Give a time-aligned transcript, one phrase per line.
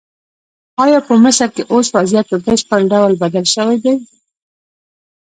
[0.83, 3.95] ایا په مصر کې اوس وضعیت په بشپړ ډول بدل شوی دی؟